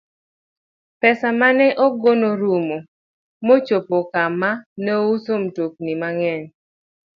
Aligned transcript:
Pesa 1.01 1.27
ma 1.39 1.49
ne 1.57 1.67
en 1.83 1.93
go 2.01 2.11
norumo 2.21 2.77
mochopo 3.45 3.97
kama 4.13 4.49
nouso 4.85 5.31
mtokni 5.43 5.93
mang'eny. 6.01 6.45